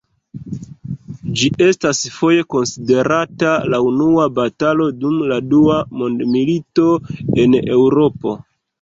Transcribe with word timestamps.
Ĝi 1.41 1.49
estas 1.65 1.99
foje 2.15 2.47
konsiderata 2.55 3.53
la 3.75 3.83
unua 3.91 4.27
batalo 4.41 4.91
dum 5.05 5.23
la 5.35 5.41
dua 5.55 5.81
mondmilito 6.03 6.91
en 7.47 7.63
Eŭropo. 7.65 8.39